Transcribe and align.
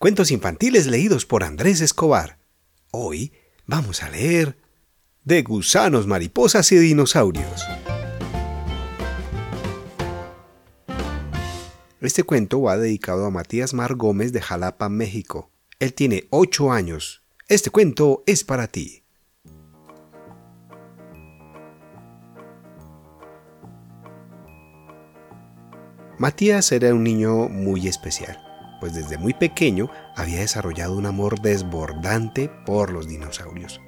Cuentos 0.00 0.30
infantiles 0.30 0.86
leídos 0.86 1.26
por 1.26 1.44
Andrés 1.44 1.82
Escobar. 1.82 2.38
Hoy 2.90 3.34
vamos 3.66 4.02
a 4.02 4.08
leer 4.08 4.56
De 5.24 5.42
gusanos, 5.42 6.06
mariposas 6.06 6.72
y 6.72 6.78
dinosaurios. 6.78 7.66
Este 12.00 12.22
cuento 12.22 12.62
va 12.62 12.78
dedicado 12.78 13.26
a 13.26 13.30
Matías 13.30 13.74
Mar 13.74 13.94
Gómez 13.94 14.32
de 14.32 14.40
Jalapa, 14.40 14.88
México. 14.88 15.50
Él 15.80 15.92
tiene 15.92 16.28
8 16.30 16.72
años. 16.72 17.20
Este 17.46 17.68
cuento 17.68 18.22
es 18.24 18.42
para 18.42 18.68
ti. 18.68 19.02
Matías 26.16 26.72
era 26.72 26.94
un 26.94 27.04
niño 27.04 27.50
muy 27.50 27.86
especial 27.86 28.49
pues 28.80 28.94
desde 28.94 29.18
muy 29.18 29.34
pequeño 29.34 29.90
había 30.16 30.40
desarrollado 30.40 30.96
un 30.96 31.06
amor 31.06 31.40
desbordante 31.40 32.50
por 32.66 32.90
los 32.90 33.06
dinosaurios. 33.06 33.80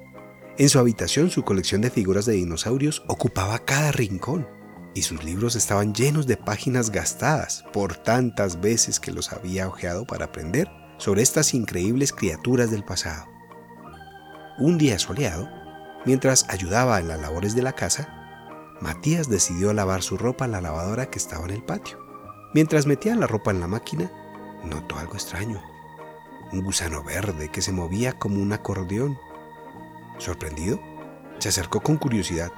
En 0.58 0.68
su 0.68 0.78
habitación 0.78 1.30
su 1.30 1.44
colección 1.44 1.80
de 1.80 1.90
figuras 1.90 2.26
de 2.26 2.34
dinosaurios 2.34 3.02
ocupaba 3.08 3.58
cada 3.60 3.90
rincón 3.90 4.46
y 4.94 5.02
sus 5.02 5.24
libros 5.24 5.56
estaban 5.56 5.94
llenos 5.94 6.26
de 6.26 6.36
páginas 6.36 6.90
gastadas 6.90 7.64
por 7.72 7.96
tantas 7.96 8.60
veces 8.60 9.00
que 9.00 9.12
los 9.12 9.32
había 9.32 9.66
hojeado 9.66 10.04
para 10.04 10.26
aprender 10.26 10.68
sobre 10.98 11.22
estas 11.22 11.54
increíbles 11.54 12.12
criaturas 12.12 12.70
del 12.70 12.84
pasado. 12.84 13.26
Un 14.58 14.76
día 14.76 14.98
soleado, 14.98 15.48
mientras 16.04 16.46
ayudaba 16.50 17.00
en 17.00 17.08
las 17.08 17.20
labores 17.20 17.54
de 17.54 17.62
la 17.62 17.72
casa, 17.72 18.18
Matías 18.80 19.28
decidió 19.28 19.72
lavar 19.72 20.02
su 20.02 20.18
ropa 20.18 20.44
en 20.44 20.52
la 20.52 20.60
lavadora 20.60 21.06
que 21.06 21.18
estaba 21.18 21.44
en 21.46 21.52
el 21.52 21.62
patio. 21.62 21.98
Mientras 22.52 22.86
metía 22.86 23.14
la 23.14 23.26
ropa 23.26 23.50
en 23.50 23.60
la 23.60 23.68
máquina, 23.68 24.10
notó 24.64 24.98
algo 24.98 25.14
extraño. 25.14 25.62
Un 26.52 26.62
gusano 26.62 27.02
verde 27.02 27.48
que 27.48 27.62
se 27.62 27.72
movía 27.72 28.12
como 28.12 28.40
un 28.40 28.52
acordeón. 28.52 29.18
Sorprendido, 30.18 30.80
se 31.38 31.48
acercó 31.48 31.80
con 31.80 31.96
curiosidad 31.96 32.52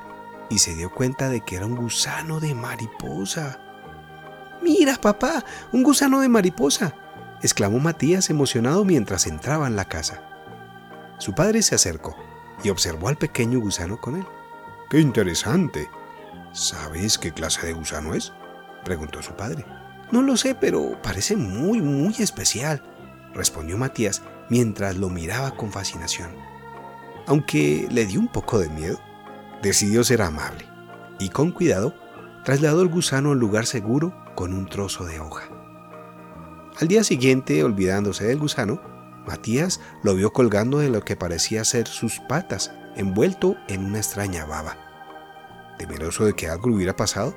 y 0.50 0.58
se 0.58 0.74
dio 0.74 0.92
cuenta 0.92 1.28
de 1.28 1.41
que 1.41 1.56
era 1.56 1.66
un 1.66 1.77
gusano 1.77 2.41
de 2.41 2.55
mariposa. 2.55 3.61
Mira, 4.62 4.96
papá, 4.96 5.44
un 5.72 5.83
gusano 5.83 6.20
de 6.20 6.28
mariposa, 6.28 6.94
exclamó 7.42 7.78
Matías 7.78 8.30
emocionado 8.30 8.84
mientras 8.84 9.27
entraba 9.27 9.66
en 9.66 9.77
la 9.77 9.86
casa. 9.86 10.22
Su 11.18 11.34
padre 11.34 11.62
se 11.62 11.74
acercó 11.74 12.16
y 12.62 12.70
observó 12.70 13.08
al 13.08 13.16
pequeño 13.16 13.61
gusano 13.61 14.00
con 14.00 14.16
él. 14.16 14.27
¡Qué 14.91 15.00
interesante! 15.00 15.89
¿Sabes 16.52 17.18
qué 17.18 17.33
clase 17.33 17.66
de 17.66 17.72
gusano 17.72 18.14
es? 18.14 18.33
preguntó 18.84 19.22
su 19.22 19.33
padre. 19.34 19.64
No 20.14 20.22
lo 20.22 20.36
sé, 20.36 20.54
pero 20.54 20.96
parece 21.02 21.34
muy, 21.34 21.82
muy 21.82 22.14
especial, 22.20 22.80
respondió 23.34 23.76
Matías 23.76 24.22
mientras 24.48 24.96
lo 24.96 25.10
miraba 25.10 25.56
con 25.56 25.72
fascinación. 25.72 26.30
Aunque 27.26 27.88
le 27.90 28.06
dio 28.06 28.20
un 28.20 28.28
poco 28.28 28.60
de 28.60 28.68
miedo, 28.68 29.00
decidió 29.60 30.04
ser 30.04 30.22
amable 30.22 30.68
y 31.18 31.30
con 31.30 31.50
cuidado 31.50 31.96
trasladó 32.44 32.82
el 32.82 32.90
gusano 32.90 33.32
al 33.32 33.40
lugar 33.40 33.66
seguro 33.66 34.14
con 34.36 34.54
un 34.54 34.68
trozo 34.68 35.04
de 35.04 35.18
hoja. 35.18 35.48
Al 36.80 36.86
día 36.86 37.02
siguiente, 37.02 37.64
olvidándose 37.64 38.24
del 38.24 38.38
gusano, 38.38 38.80
Matías 39.26 39.80
lo 40.04 40.14
vio 40.14 40.32
colgando 40.32 40.78
de 40.78 40.90
lo 40.90 41.04
que 41.04 41.16
parecía 41.16 41.64
ser 41.64 41.88
sus 41.88 42.20
patas, 42.28 42.72
envuelto 42.94 43.56
en 43.66 43.84
una 43.84 43.98
extraña 43.98 44.44
baba. 44.44 44.76
Temeroso 45.76 46.24
de 46.24 46.34
que 46.34 46.48
algo 46.48 46.72
hubiera 46.72 46.94
pasado, 46.94 47.34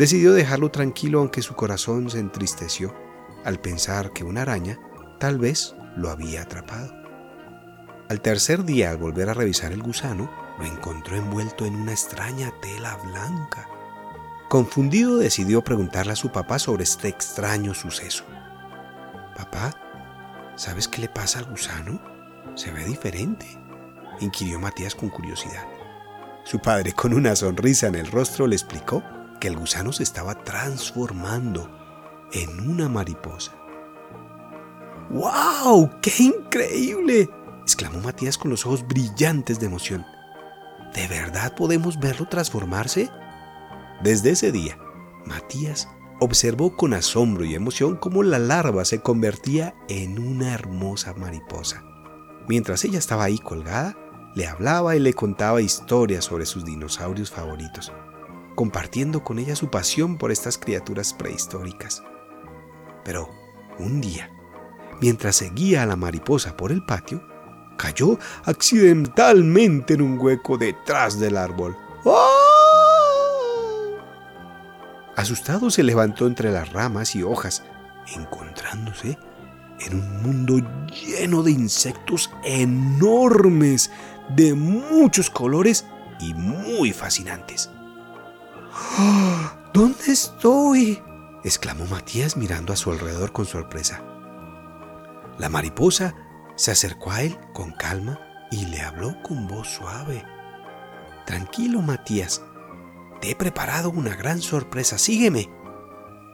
Decidió 0.00 0.32
dejarlo 0.32 0.70
tranquilo 0.70 1.18
aunque 1.18 1.42
su 1.42 1.54
corazón 1.54 2.08
se 2.08 2.20
entristeció 2.20 2.94
al 3.44 3.60
pensar 3.60 4.14
que 4.14 4.24
una 4.24 4.40
araña 4.40 4.80
tal 5.18 5.38
vez 5.38 5.74
lo 5.94 6.08
había 6.08 6.40
atrapado. 6.40 6.94
Al 8.08 8.22
tercer 8.22 8.64
día, 8.64 8.88
al 8.88 8.96
volver 8.96 9.28
a 9.28 9.34
revisar 9.34 9.72
el 9.72 9.82
gusano, 9.82 10.30
lo 10.58 10.64
encontró 10.64 11.16
envuelto 11.16 11.66
en 11.66 11.76
una 11.76 11.92
extraña 11.92 12.50
tela 12.62 12.96
blanca. 13.04 13.68
Confundido, 14.48 15.18
decidió 15.18 15.62
preguntarle 15.62 16.12
a 16.12 16.16
su 16.16 16.32
papá 16.32 16.58
sobre 16.58 16.84
este 16.84 17.08
extraño 17.08 17.74
suceso. 17.74 18.24
Papá, 19.36 19.74
¿sabes 20.56 20.88
qué 20.88 21.02
le 21.02 21.10
pasa 21.10 21.40
al 21.40 21.44
gusano? 21.44 22.00
Se 22.54 22.72
ve 22.72 22.86
diferente, 22.86 23.46
inquirió 24.20 24.60
Matías 24.60 24.94
con 24.94 25.10
curiosidad. 25.10 25.68
Su 26.44 26.58
padre, 26.58 26.94
con 26.94 27.12
una 27.12 27.36
sonrisa 27.36 27.88
en 27.88 27.96
el 27.96 28.10
rostro, 28.10 28.46
le 28.46 28.56
explicó 28.56 29.02
que 29.40 29.48
el 29.48 29.56
gusano 29.56 29.92
se 29.92 30.04
estaba 30.04 30.44
transformando 30.44 31.68
en 32.32 32.70
una 32.70 32.88
mariposa. 32.88 33.52
¡Wow! 35.10 35.90
¡Qué 36.00 36.12
increíble! 36.22 37.28
exclamó 37.62 37.98
Matías 38.00 38.38
con 38.38 38.50
los 38.50 38.64
ojos 38.66 38.86
brillantes 38.86 39.58
de 39.58 39.66
emoción. 39.66 40.06
¿De 40.94 41.08
verdad 41.08 41.54
podemos 41.56 41.98
verlo 41.98 42.26
transformarse? 42.28 43.10
Desde 44.02 44.30
ese 44.30 44.52
día, 44.52 44.78
Matías 45.26 45.88
observó 46.20 46.76
con 46.76 46.94
asombro 46.94 47.44
y 47.44 47.54
emoción 47.54 47.96
cómo 47.96 48.22
la 48.22 48.38
larva 48.38 48.84
se 48.84 49.00
convertía 49.00 49.74
en 49.88 50.18
una 50.18 50.52
hermosa 50.52 51.14
mariposa. 51.14 51.82
Mientras 52.48 52.84
ella 52.84 52.98
estaba 52.98 53.24
ahí 53.24 53.38
colgada, 53.38 53.96
le 54.34 54.46
hablaba 54.46 54.94
y 54.96 55.00
le 55.00 55.14
contaba 55.14 55.60
historias 55.60 56.24
sobre 56.24 56.46
sus 56.46 56.64
dinosaurios 56.64 57.30
favoritos 57.30 57.92
compartiendo 58.54 59.24
con 59.24 59.38
ella 59.38 59.56
su 59.56 59.70
pasión 59.70 60.18
por 60.18 60.30
estas 60.30 60.58
criaturas 60.58 61.14
prehistóricas. 61.14 62.02
Pero 63.04 63.30
un 63.78 64.00
día, 64.00 64.30
mientras 65.00 65.36
seguía 65.36 65.82
a 65.82 65.86
la 65.86 65.96
mariposa 65.96 66.56
por 66.56 66.72
el 66.72 66.84
patio, 66.84 67.22
cayó 67.76 68.18
accidentalmente 68.44 69.94
en 69.94 70.02
un 70.02 70.18
hueco 70.18 70.58
detrás 70.58 71.18
del 71.18 71.36
árbol. 71.36 71.76
¡Oh! 72.04 72.50
Asustado 75.16 75.70
se 75.70 75.82
levantó 75.82 76.26
entre 76.26 76.50
las 76.50 76.72
ramas 76.72 77.14
y 77.14 77.22
hojas, 77.22 77.62
encontrándose 78.14 79.18
en 79.80 79.94
un 79.94 80.22
mundo 80.22 80.60
lleno 80.88 81.42
de 81.42 81.52
insectos 81.52 82.30
enormes, 82.44 83.90
de 84.36 84.54
muchos 84.54 85.30
colores 85.30 85.86
y 86.20 86.34
muy 86.34 86.92
fascinantes. 86.92 87.70
¿Dónde 89.72 90.12
estoy? 90.12 91.00
exclamó 91.44 91.86
Matías 91.86 92.36
mirando 92.36 92.72
a 92.72 92.76
su 92.76 92.90
alrededor 92.90 93.32
con 93.32 93.46
sorpresa. 93.46 94.02
La 95.38 95.48
mariposa 95.48 96.14
se 96.56 96.70
acercó 96.70 97.12
a 97.12 97.22
él 97.22 97.38
con 97.54 97.72
calma 97.72 98.20
y 98.50 98.66
le 98.66 98.80
habló 98.82 99.14
con 99.22 99.46
voz 99.46 99.68
suave. 99.68 100.24
Tranquilo, 101.24 101.80
Matías. 101.80 102.42
Te 103.20 103.30
he 103.30 103.36
preparado 103.36 103.90
una 103.90 104.14
gran 104.14 104.42
sorpresa. 104.42 104.98
Sígueme. 104.98 105.48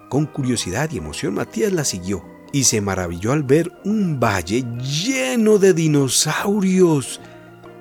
Con 0.09 0.27
curiosidad 0.27 0.91
y 0.91 0.99
emoción, 0.99 1.35
Matías 1.35 1.73
la 1.73 1.85
siguió 1.85 2.25
y 2.53 2.65
se 2.65 2.81
maravilló 2.81 3.33
al 3.33 3.43
ver 3.43 3.71
un 3.85 4.19
valle 4.19 4.65
lleno 4.79 5.59
de 5.59 5.75
dinosaurios, 5.75 7.21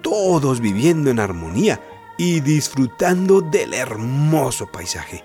todos 0.02 0.60
viviendo 0.60 1.10
en 1.10 1.20
armonía 1.20 1.80
y 2.18 2.40
disfrutando 2.40 3.42
del 3.42 3.74
hermoso 3.74 4.68
paisaje. 4.72 5.24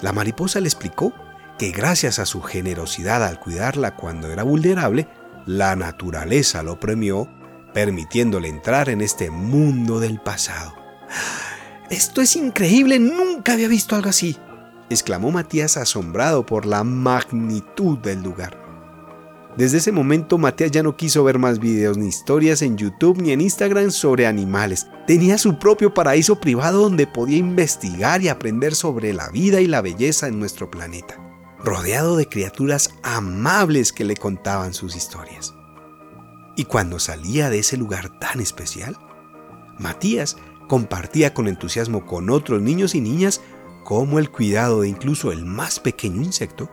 La 0.00 0.12
mariposa 0.12 0.60
le 0.60 0.68
explicó 0.68 1.12
que 1.58 1.70
gracias 1.72 2.18
a 2.18 2.26
su 2.26 2.40
generosidad 2.40 3.24
al 3.24 3.40
cuidarla 3.40 3.96
cuando 3.96 4.30
era 4.30 4.44
vulnerable, 4.44 5.08
la 5.46 5.74
naturaleza 5.74 6.62
lo 6.62 6.78
premió, 6.78 7.28
permitiéndole 7.74 8.48
entrar 8.48 8.88
en 8.88 9.00
este 9.00 9.30
mundo 9.30 9.98
del 9.98 10.20
pasado. 10.20 10.74
Esto 11.90 12.20
es 12.20 12.36
increíble, 12.36 12.98
nunca 12.98 13.54
había 13.54 13.66
visto 13.66 13.96
algo 13.96 14.10
así, 14.10 14.36
exclamó 14.90 15.30
Matías 15.30 15.76
asombrado 15.76 16.46
por 16.46 16.66
la 16.66 16.84
magnitud 16.84 17.98
del 17.98 18.22
lugar. 18.22 18.67
Desde 19.56 19.78
ese 19.78 19.92
momento 19.92 20.38
Matías 20.38 20.70
ya 20.70 20.82
no 20.82 20.96
quiso 20.96 21.24
ver 21.24 21.38
más 21.38 21.58
videos 21.58 21.96
ni 21.96 22.06
historias 22.06 22.62
en 22.62 22.76
YouTube 22.76 23.20
ni 23.20 23.32
en 23.32 23.40
Instagram 23.40 23.90
sobre 23.90 24.26
animales. 24.26 24.86
Tenía 25.06 25.38
su 25.38 25.58
propio 25.58 25.92
paraíso 25.94 26.38
privado 26.38 26.82
donde 26.82 27.06
podía 27.06 27.38
investigar 27.38 28.22
y 28.22 28.28
aprender 28.28 28.74
sobre 28.74 29.12
la 29.12 29.30
vida 29.30 29.60
y 29.60 29.66
la 29.66 29.80
belleza 29.80 30.28
en 30.28 30.38
nuestro 30.38 30.70
planeta, 30.70 31.18
rodeado 31.58 32.16
de 32.16 32.28
criaturas 32.28 32.90
amables 33.02 33.92
que 33.92 34.04
le 34.04 34.16
contaban 34.16 34.74
sus 34.74 34.94
historias. 34.94 35.54
Y 36.56 36.64
cuando 36.64 36.98
salía 36.98 37.50
de 37.50 37.60
ese 37.60 37.76
lugar 37.76 38.18
tan 38.20 38.40
especial, 38.40 38.96
Matías 39.78 40.36
compartía 40.68 41.34
con 41.34 41.48
entusiasmo 41.48 42.04
con 42.06 42.30
otros 42.30 42.62
niños 42.62 42.94
y 42.94 43.00
niñas 43.00 43.40
cómo 43.84 44.18
el 44.18 44.30
cuidado 44.30 44.82
de 44.82 44.88
incluso 44.88 45.32
el 45.32 45.44
más 45.44 45.80
pequeño 45.80 46.22
insecto 46.22 46.70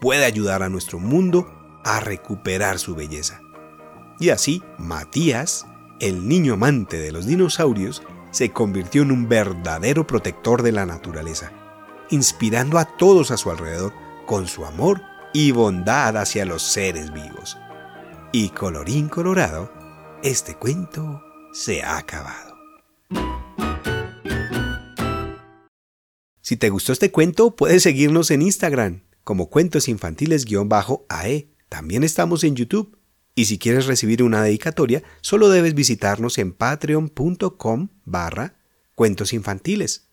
puede 0.00 0.24
ayudar 0.24 0.62
a 0.62 0.68
nuestro 0.68 0.98
mundo 0.98 1.55
a 1.86 2.00
recuperar 2.00 2.78
su 2.78 2.94
belleza. 2.94 3.40
Y 4.18 4.30
así, 4.30 4.62
Matías, 4.76 5.66
el 6.00 6.28
niño 6.28 6.54
amante 6.54 6.98
de 6.98 7.12
los 7.12 7.26
dinosaurios, 7.26 8.02
se 8.32 8.50
convirtió 8.50 9.02
en 9.02 9.12
un 9.12 9.28
verdadero 9.28 10.06
protector 10.06 10.62
de 10.62 10.72
la 10.72 10.84
naturaleza, 10.84 11.52
inspirando 12.10 12.78
a 12.78 12.96
todos 12.96 13.30
a 13.30 13.36
su 13.36 13.50
alrededor 13.50 13.94
con 14.26 14.48
su 14.48 14.66
amor 14.66 15.00
y 15.32 15.52
bondad 15.52 16.16
hacia 16.16 16.44
los 16.44 16.62
seres 16.62 17.12
vivos. 17.12 17.56
Y 18.32 18.48
colorín 18.50 19.08
colorado, 19.08 19.72
este 20.22 20.56
cuento 20.56 21.22
se 21.52 21.82
ha 21.82 21.98
acabado. 21.98 22.56
Si 26.40 26.56
te 26.56 26.68
gustó 26.68 26.92
este 26.92 27.10
cuento, 27.10 27.54
puedes 27.54 27.82
seguirnos 27.84 28.30
en 28.30 28.42
Instagram 28.42 29.02
como 29.24 29.50
cuentos 29.50 29.88
infantiles-ae. 29.88 31.55
También 31.68 32.04
estamos 32.04 32.44
en 32.44 32.56
YouTube. 32.56 32.98
Y 33.34 33.44
si 33.46 33.58
quieres 33.58 33.86
recibir 33.86 34.22
una 34.22 34.42
dedicatoria, 34.42 35.02
solo 35.20 35.50
debes 35.50 35.74
visitarnos 35.74 36.38
en 36.38 36.52
patreon.com 36.52 37.88
barra 38.04 38.56
cuentos 38.94 39.32
infantiles. 39.34 40.08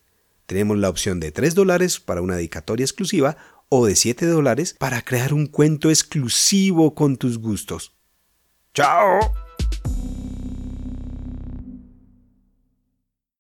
Tenemos 0.46 0.78
la 0.78 0.90
opción 0.90 1.20
de 1.20 1.32
3 1.32 1.56
dólares 1.56 2.00
para 2.00 2.22
una 2.22 2.36
dedicatoria 2.36 2.84
exclusiva 2.84 3.38
o 3.70 3.86
de 3.86 3.96
7 3.96 4.26
dólares 4.26 4.76
para 4.78 5.02
crear 5.02 5.34
un 5.34 5.48
cuento 5.48 5.90
exclusivo 5.90 6.94
con 6.94 7.16
tus 7.16 7.40
gustos. 7.40 7.96
¡Chao! 8.74 9.20